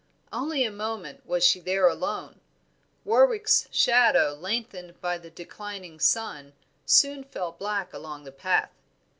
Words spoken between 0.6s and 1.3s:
a moment